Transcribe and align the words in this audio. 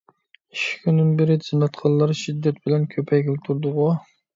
ئىككى 0.55 0.79
كۈندىن 0.85 1.11
بېرى 1.21 1.37
تىزىملاتقانلار 1.43 2.17
شىددەت 2.25 2.61
بىلەن 2.67 2.93
كۆپەيگىلى 2.99 3.49
تۇردىغۇ. 3.51 3.93